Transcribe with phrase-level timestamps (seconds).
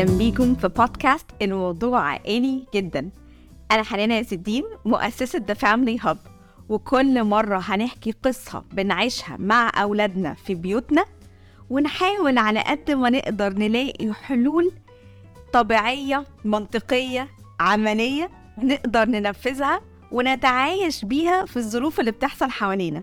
[0.00, 3.10] أهلا بيكم في بودكاست الموضوع عائلي جدا.
[3.72, 6.16] أنا حنانة يا الدين مؤسسة The Family Hub.
[6.68, 11.04] وكل مرة هنحكي قصة بنعيشها مع أولادنا في بيوتنا
[11.70, 14.72] ونحاول على قد ما نقدر نلاقي حلول
[15.52, 17.28] طبيعية منطقية
[17.60, 19.80] عملية نقدر ننفذها
[20.12, 23.02] ونتعايش بيها في الظروف اللي بتحصل حوالينا.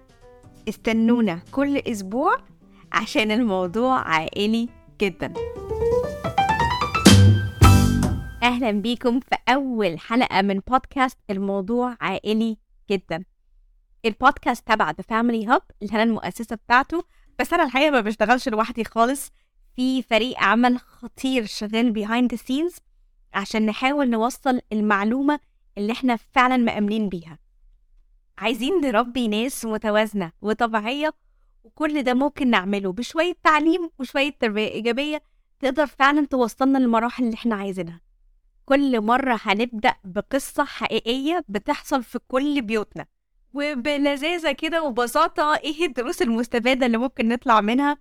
[0.69, 2.35] استنونا كل أسبوع
[2.91, 4.69] عشان الموضوع عائلي
[5.01, 5.33] جدا.
[8.47, 12.57] أهلا بيكم في أول حلقة من بودكاست الموضوع عائلي
[12.91, 13.23] جدا.
[14.05, 17.03] البودكاست تبع The Family Hub اللي أنا المؤسسة بتاعته
[17.39, 19.31] بس أنا الحقيقة ما بشتغلش لوحدي خالص.
[19.75, 22.79] في فريق عمل خطير شغال behind the scenes
[23.33, 25.39] عشان نحاول نوصل المعلومة
[25.77, 27.39] اللي إحنا فعلا مأمنين بيها.
[28.37, 31.13] عايزين نربي ناس متوازنة وطبيعية
[31.63, 35.21] وكل ده ممكن نعمله بشوية تعليم وشوية تربية إيجابية
[35.59, 38.06] تقدر فعلا توصلنا للمراحل اللي إحنا عايزينها.
[38.67, 43.05] كل مرة هنبدأ بقصة حقيقية بتحصل في كل بيوتنا.
[43.53, 47.97] وبلذاذة كده وبساطة إيه الدروس المستفادة اللي ممكن نطلع منها؟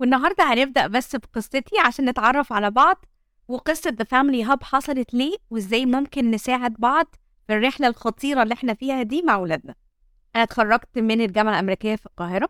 [0.00, 3.04] والنهاردة هنبدأ بس بقصتي عشان نتعرف على بعض
[3.48, 7.14] وقصة The Family Hub حصلت ليه وإزاي ممكن نساعد بعض
[7.46, 9.74] في الرحلة الخطيرة اللي إحنا فيها دي مع ولادنا
[10.36, 12.48] أنا اتخرجت من الجامعة الأمريكية في القاهرة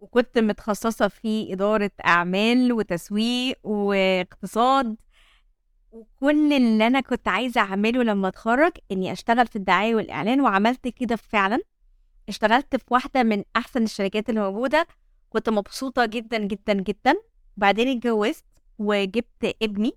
[0.00, 4.96] وكنت متخصصة في إدارة أعمال وتسويق واقتصاد
[5.94, 11.16] وكل اللي أنا كنت عايزة أعمله لما أتخرج إني أشتغل في الدعاية والإعلان وعملت كده
[11.16, 11.58] فعلا.
[12.28, 14.86] اشتغلت في واحدة من أحسن الشركات اللي موجودة
[15.30, 17.14] كنت مبسوطة جدا جدا جدا.
[17.56, 18.44] بعدين اتجوزت
[18.78, 19.92] وجبت ابني.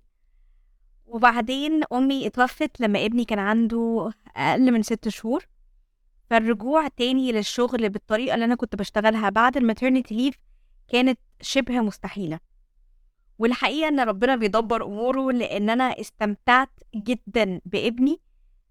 [1.05, 5.45] وبعدين أمي اتوفت لما ابني كان عنده أقل من ست شهور.
[6.29, 10.35] فالرجوع تاني للشغل بالطريقة اللي أنا كنت بشتغلها بعد الماترنتي ليف
[10.87, 12.39] كانت شبه مستحيلة.
[13.39, 18.19] والحقيقة إن ربنا بيدبر أموره لأن أنا استمتعت جدا بابني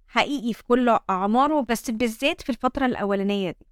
[0.09, 3.67] حقيقي في كل أعماره بس بالذات في الفترة الأولانية دي.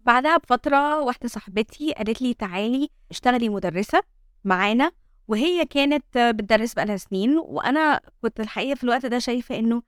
[0.00, 4.02] بعدها بفترة واحدة صاحبتي قالت لي تعالي اشتغلي مدرسة
[4.44, 4.92] معانا
[5.28, 9.82] وهي كانت بتدرس بقالها سنين وأنا كنت الحقيقة في الوقت ده شايفة إنه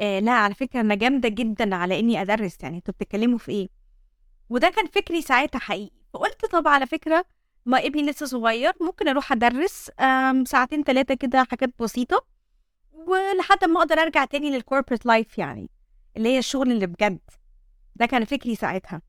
[0.00, 3.68] آه لا على فكرة أنا جامدة جدا على إني أدرس يعني أنتوا بتتكلموا في إيه؟
[4.50, 5.90] وده كان فكري ساعتها حقيقي.
[6.14, 7.24] فقلت طب على فكرة
[7.70, 9.90] ما ابني لسه صغير ممكن أروح أدرس
[10.46, 12.26] ساعتين ثلاثة كده حاجات بسيطة
[12.92, 15.70] ولحد ما أقدر أرجع تاني للكوربريت لايف يعني
[16.16, 17.18] اللي هي الشغل اللي بجد.
[17.96, 19.02] ده كان فكري ساعتها.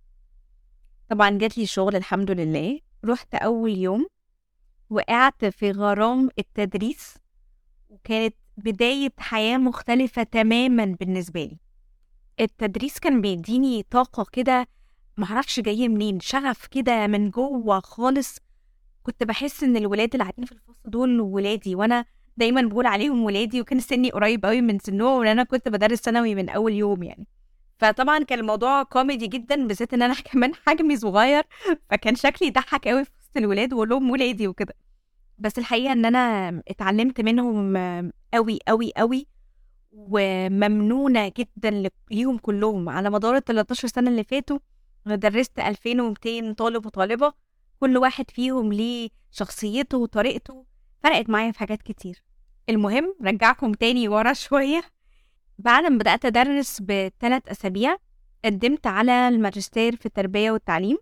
[1.10, 2.80] طبعا جات لي شغل الحمد لله.
[3.06, 4.08] رحت أول يوم
[4.90, 7.16] وقعت في غرام التدريس
[7.90, 11.58] وكانت بداية حياة مختلفة تماما بالنسبة لي.
[12.40, 14.68] التدريس كان بيديني طاقة كده
[15.18, 18.38] معرفش جاية منين شغف كده من جوه خالص.
[19.04, 22.06] كنت بحس إن الولاد اللي قاعدين في الفصل دول ولادي وأنا
[22.38, 26.36] دايما بقول عليهم ولادي وكان سني قريب قوي من سنهم وان أنا كنت بدرس ثانوي
[26.36, 27.28] من أول يوم يعني.
[27.80, 31.44] فطبعا كان الموضوع كوميدي جدا بالذات إن أنا كمان حجمي صغير
[31.90, 34.74] فكان شكلي يضحك قوي في وسط الولاد وأقول لهم ولادي وكده.
[35.38, 37.78] بس الحقيقة إن أنا اتعلمت منهم
[38.34, 39.28] قوي قوي قوي
[39.92, 42.90] وممنونة جدا ليهم كلهم.
[42.90, 44.60] على مدار ال 13 سنة اللي فاتوا
[45.06, 47.34] درست 2200 طالب وطالبة
[47.82, 50.66] كل واحد فيهم ليه شخصيته وطريقته
[51.04, 52.24] فرقت معايا في حاجات كتير.
[52.70, 54.82] المهم رجعكم تاني ورا شوية.
[55.60, 57.98] بعد ما بدأت أدرس بثلاث أسابيع
[58.46, 60.98] قدمت على الماجستير في التربية والتعليم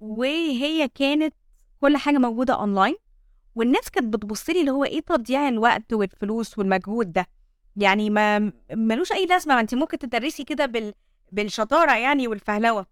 [0.00, 1.34] وهي كانت
[1.80, 2.96] كل حاجة موجودة اونلاين
[3.54, 7.26] والناس كانت بتبص لي اللي هو إيه تضييع الوقت والفلوس والمجهود ده؟
[7.76, 10.94] يعني ما ملوش أي لازمة ما انت ممكن تدرسي كده بال
[11.32, 12.86] بالشطارة يعني والفهلوة.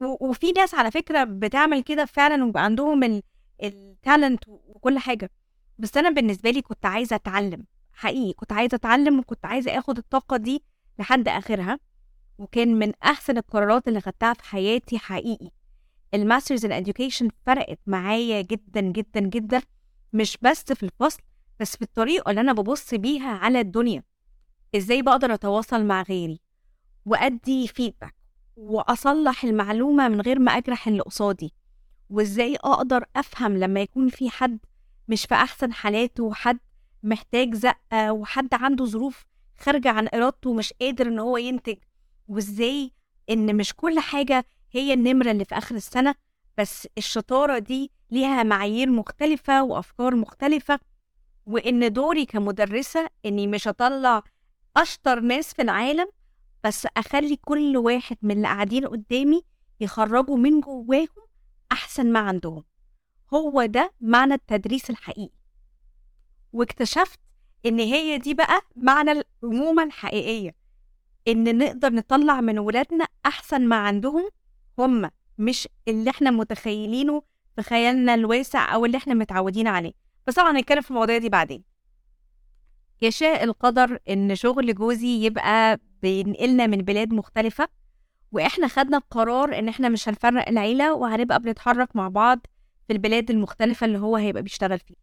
[0.00, 3.22] وفي ناس على فكرة بتعمل كده فعلا ويبقى عندهم
[3.62, 5.30] ال talent وكل حاجة.
[5.78, 10.36] بس أنا بالنسبة لي كنت عايزة أتعلم حقيقي كنت عايزة أتعلم وكنت عايزة آخد الطاقة
[10.36, 10.62] دي
[10.98, 11.78] لحد آخرها.
[12.38, 15.50] وكان من أحسن القرارات اللي خدتها في حياتي حقيقي.
[16.14, 19.62] ال Masters in Education فرقت معايا جدا جدا جدا.
[20.12, 21.20] مش بس في الفصل
[21.60, 24.02] بس في الطريقة اللي أنا ببص بيها على الدنيا.
[24.76, 26.40] إزاي بقدر أتواصل مع غيري
[27.06, 28.14] وأدي feedback
[28.60, 31.52] وأصلح المعلومة من غير ما أجرح اللي قصادي.
[32.10, 34.58] وإزاي أقدر أفهم لما يكون في حد
[35.08, 36.58] مش في أحسن حالاته وحد
[37.02, 39.24] محتاج زقة وحد عنده ظروف
[39.60, 41.76] خارجة عن إرادته ومش قادر إن هو ينتج.
[42.28, 42.92] وإزاي
[43.30, 46.14] إن مش كل حاجة هي النمرة اللي في آخر السنة
[46.58, 50.78] بس الشطارة دي ليها معايير مختلفة وأفكار مختلفة.
[51.46, 54.22] وإن دوري كمدرسة إني مش أطلع
[54.76, 56.06] أشطر ناس في العالم
[56.64, 59.42] بس أخلي كل واحد من اللي قاعدين قدامي
[59.80, 61.08] يخرجوا من جواهم
[61.72, 62.64] أحسن ما عندهم.
[63.34, 65.30] هو ده معنى التدريس الحقيقي.
[66.52, 67.20] واكتشفت
[67.66, 70.54] إن هي دي بقى معنى الامومه الحقيقية
[71.28, 74.28] إن نقدر نطلع من ولادنا أحسن ما عندهم
[74.78, 77.22] هم مش اللي إحنا متخيلينه
[77.56, 79.92] في خيالنا الواسع أو اللي إحنا متعودين عليه.
[80.26, 81.64] بس طبعا هنتكلم في المواضيع دي بعدين.
[83.02, 87.68] يشاء القدر إن شغل جوزي يبقى بينقلنا من بلاد مختلفة
[88.32, 92.38] وإحنا خدنا القرار إن إحنا مش هنفرق العيلة وهنبقى بنتحرك مع بعض
[92.86, 94.96] في البلاد المختلفة اللي هو هيبقى بيشتغل فيها.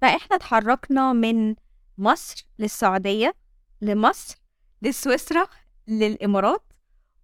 [0.00, 1.54] فإحنا اتحركنا من
[1.98, 3.34] مصر للسعودية
[3.80, 4.36] لمصر
[4.82, 5.46] لسويسرا
[5.88, 6.72] للإمارات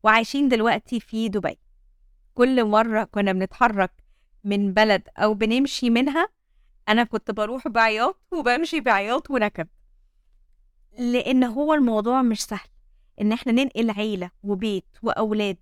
[0.03, 1.59] وعايشين دلوقتي في دبي.
[2.35, 3.93] كل مرة كنا بنتحرك
[4.45, 6.29] من بلد أو بنمشي منها
[6.89, 9.69] أنا كنت بروح بعياط وبمشي بعياط ونكد.
[10.99, 12.69] لأن هو الموضوع مش سهل.
[13.21, 15.57] إن إحنا ننقل عيلة وبيت وأولاد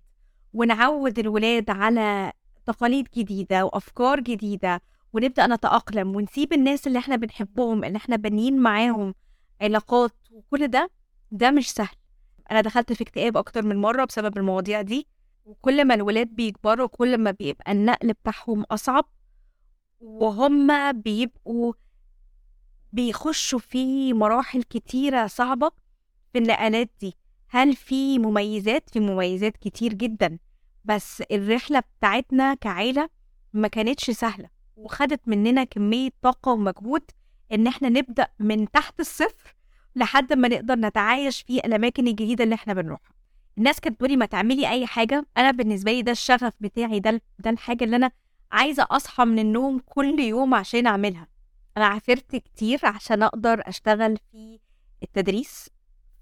[0.53, 2.31] ونعود الولاد على
[2.65, 4.81] تقاليد جديدة وأفكار جديدة
[5.13, 9.15] ونبدأ نتأقلم ونسيب الناس اللي إحنا بنحبهم اللي إحنا بانيين معاهم
[9.61, 10.89] علاقات وكل ده
[11.31, 11.95] ده مش سهل.
[12.51, 15.07] أنا دخلت في اكتئاب أكتر من مرة بسبب المواضيع دي.
[15.45, 19.05] وكل ما الولاد بيكبروا كل ما بيبقى النقل بتاعهم أصعب
[19.99, 21.73] وهم بيبقوا
[22.93, 25.71] بيخشوا في مراحل كتيرة صعبة
[26.33, 27.13] في النقلات دي.
[27.49, 30.37] هل في مميزات؟ في مميزات كتير جدا
[30.85, 33.09] بس الرحلة بتاعتنا كعيلة
[33.53, 37.01] ما كانتش سهلة وخدت مننا كمية طاقة ومجهود
[37.53, 39.55] إن إحنا نبدأ من تحت الصفر
[39.95, 43.13] لحد ما نقدر نتعايش في الأماكن الجديدة اللي إحنا بنروحها.
[43.57, 47.49] الناس كانت بتقولي ما تعملي أي حاجة أنا بالنسبة لي ده الشغف بتاعي ده ده
[47.49, 48.11] الحاجة اللي أنا
[48.51, 51.27] عايزة أصحى من النوم كل يوم عشان أعملها.
[51.77, 54.59] أنا عافرت كتير عشان أقدر أشتغل في
[55.03, 55.69] التدريس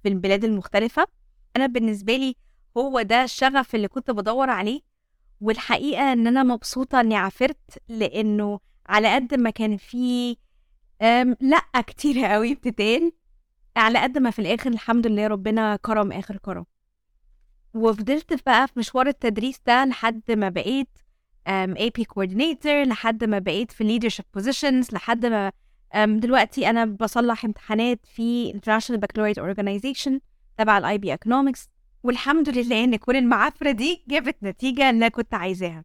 [0.03, 1.07] في البلاد المختلفة.
[1.55, 2.35] أنا بالنسبة لي
[2.77, 4.81] هو ده الشغف اللي كنت بدور عليه
[5.41, 10.37] والحقيقة إن أنا مبسوطة إني عافرت لأنه على قد ما كان في
[11.41, 13.11] لأ كتير قوي بتتقال
[13.77, 16.65] على قد ما في الآخر الحمد لله ربنا كرم آخر كرم.
[17.73, 20.87] وفضلت بقى في مشوار التدريس ده لحد ما بقيت
[21.49, 25.51] AP coordinator لحد ما بقيت في leadership positions لحد ما
[25.95, 30.19] دلوقتي أنا بصلح امتحانات في International Baccalaureate Organization
[30.57, 31.59] تبع ال IB Economics
[32.03, 35.83] والحمد لله إن كل المعافرة دي جابت نتيجة اللي كنت عايزاها.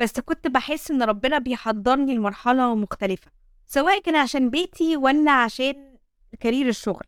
[0.00, 3.30] بس كنت بحس إن ربنا بيحضرني لمرحلة مختلفة
[3.66, 5.96] سواء كان عشان بيتي ولا عشان
[6.40, 7.04] career الشغل.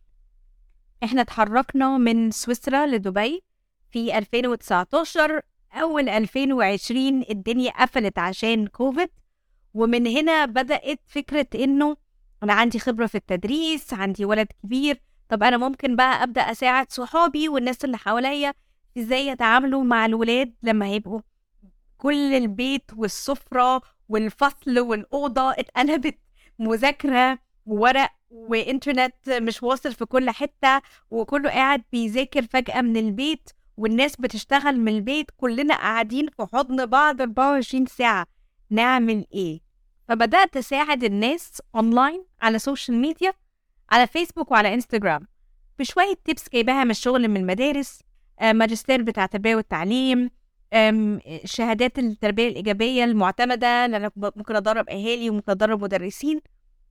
[1.03, 3.43] إحنا اتحركنا من سويسرا لدبي
[3.91, 5.41] في 2019
[5.73, 9.09] أول 2020 الدنيا قفلت عشان كوفيد
[9.73, 11.97] ومن هنا بدأت فكرة إنه
[12.43, 17.49] أنا عندي خبرة في التدريس عندي ولد كبير طب أنا ممكن بقى أبدأ أساعد صحابي
[17.49, 18.53] والناس اللي حواليا
[18.97, 21.21] إزاي يتعاملوا مع الولاد لما هيبقوا
[21.97, 26.17] كل البيت والسفرة والفصل والأوضة اتقلبت
[26.59, 30.81] مذاكرة وورق وإنترنت مش واصل في كل حتة
[31.11, 37.21] وكله قاعد بيذاكر فجأة من البيت والناس بتشتغل من البيت كلنا قاعدين في حضن بعض
[37.21, 38.25] 24 ساعة.
[38.69, 39.61] نعمل إيه؟
[40.07, 43.33] فبدأت أساعد الناس أونلاين على social media
[43.91, 45.27] على فيسبوك وعلى انستجرام
[45.79, 47.99] بشوية tips جايباها من الشغل من المدارس
[48.41, 50.29] ماجستير بتاع التربية والتعليم
[51.45, 56.41] شهادات التربية الإيجابية المعتمدة اللي أنا ممكن أدرب أهالي وممكن أدرب مدرسين.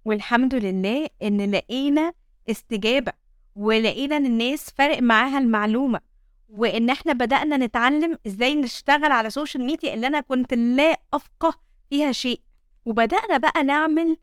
[0.04, 2.12] والحمد لله إن لقينا
[2.50, 3.12] استجابة
[3.56, 6.00] ولقينا إن الناس فارق معاها المعلومة
[6.48, 11.54] وإن إحنا بدأنا نتعلم إزاي نشتغل على السوشيال ميديا اللي أنا كنت لا أفقه
[11.90, 12.40] فيها شيء.
[12.86, 14.16] وبدأنا بقى نعمل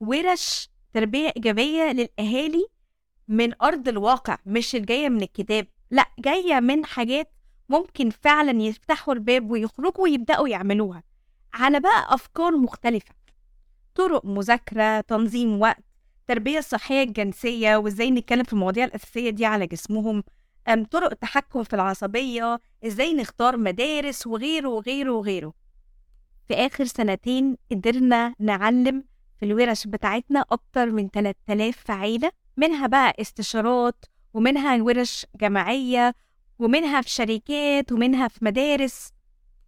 [0.00, 2.66] ورش تربية إيجابية للأهالي
[3.28, 7.32] من أرض الواقع مش الجاية من الكتاب لأ جاية من حاجات
[7.68, 11.02] ممكن فعلا يفتحوا الباب ويخرجوا ويبدأوا يعملوها
[11.54, 13.14] على بقى أفكار مختلفة.
[13.94, 15.84] طرق مذاكرة تنظيم وقت
[16.20, 20.24] التربيه الصحيه الجنسيه وإزاي نتكلم في المواضيع الأساسية دي على جسمهم
[20.90, 25.52] طرق التحكم في العصبية إزاي نختار مدارس وغيره وغيره وغيره.
[26.48, 29.04] في آخر سنتين قدرنا نعلم
[29.40, 36.14] في الورش بتاعتنا أكتر من 3000 عيلة منها بقى استشارات ومنها ورش جماعية
[36.58, 39.12] ومنها في شركات ومنها في مدارس.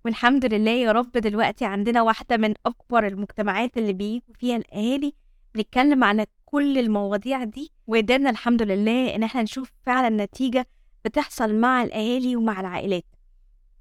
[0.04, 5.14] والحمد لله يا رب دلوقتي عندنا واحدة من أكبر المجتمعات اللي بيجوا فيها الأهالي.
[5.54, 10.66] بنتكلم عن كل المواضيع دي وقدرنا الحمد لله إن إحنا نشوف فعلا نتيجة
[11.04, 13.04] بتحصل مع الأهالي ومع العائلات.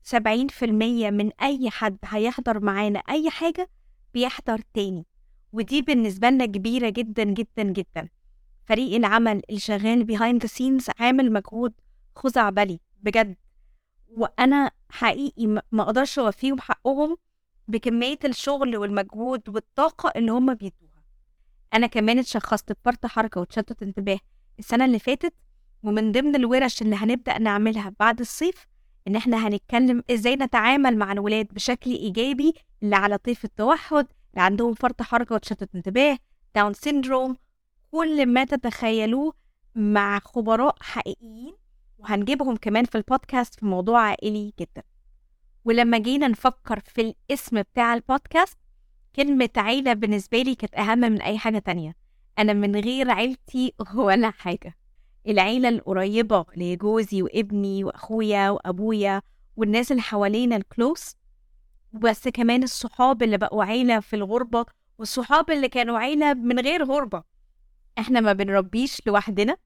[0.03, 3.69] سبعين في المية من أي حد هيحضر معانا أي حاجة
[4.13, 5.05] بيحضر تاني.
[5.53, 8.09] ودي بالنسبة لنا كبيرة جدا جدا جدا.
[8.65, 11.73] فريق العمل اللي شغال behind the scenes عامل مجهود
[12.15, 13.35] خزعبلي بجد.
[14.07, 17.17] وأنا حقيقي ما أقدرش أوفيهم حقهم
[17.67, 21.03] بكمية الشغل والمجهود والطاقة اللي هم بيدوها.
[21.73, 24.19] أنا كمان اتشخصت بفرط حركة وتشتت انتباه.
[24.59, 25.33] السنة اللي فاتت
[25.83, 28.67] ومن ضمن الورش اللي هنبدأ نعملها بعد الصيف
[29.07, 34.73] إن إحنا هنتكلم إزاي نتعامل مع الولاد بشكل إيجابي اللي على طيف التوحد اللي عندهم
[34.73, 36.17] فرط حركة وتشتت انتباه
[36.55, 37.37] Down syndrome
[37.91, 39.33] كل ما تتخيلوه
[39.75, 41.53] مع خبراء حقيقيين.
[41.97, 44.83] وهنجيبهم كمان في البودكاست في موضوع عائلي جدا.
[45.65, 48.57] ولما جينا نفكر في الاسم بتاع البودكاست
[49.15, 51.95] كلمة عيلة بالنسبة لي كانت أهم من أي حاجة تانية.
[52.39, 54.75] أنا من غير عيلتي ولا حاجة.
[55.27, 59.21] العيلة القريبة لجوزي وابني وأخويا وأبويا
[59.57, 61.15] والناس اللي حوالينا الكلوس
[61.93, 64.65] بس كمان الصحاب اللي بقوا عيلة في الغربة
[64.97, 67.23] والصحاب اللي كانوا عيلة من غير غربة.
[67.99, 69.57] إحنا ما بنربيش لوحدنا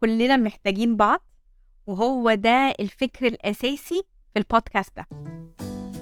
[0.00, 1.20] كلنا محتاجين بعض.
[1.86, 5.06] وهو ده الفكر الأساسي في البودكاست ده.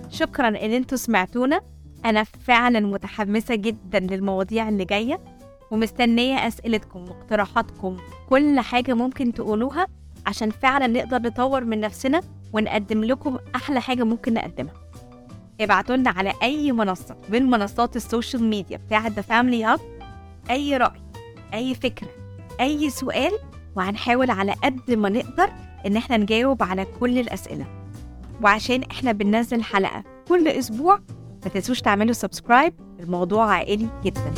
[0.09, 1.61] شكرا إن أنتوا سمعتونا.
[2.04, 5.41] أنا فعلا متحمسة جدا للمواضيع اللي جاية.
[5.73, 7.97] ومستنية أسئلتكم واقتراحاتكم
[8.29, 9.87] كل حاجة ممكن تقولوها
[10.26, 12.21] عشان فعلا نقدر نطور من نفسنا
[12.52, 14.75] ونقدم لكم أحلى حاجة ممكن نقدمها.
[15.61, 19.80] ابعتوا لنا على أي منصة من منصات ال social media بتاعة The Family Hub
[20.50, 21.00] أي رأي
[21.55, 22.09] أي فكرة
[22.61, 23.33] أي سؤال
[23.76, 25.50] وهنحاول على قد ما نقدر
[25.87, 27.67] إن إحنا نجاوب على كل الأسئلة.
[28.43, 30.99] وعشان إحنا بننزل حلقة كل أسبوع
[31.45, 34.35] ما تنسوش تعملوا subscribe الموضوع عائلي جدا.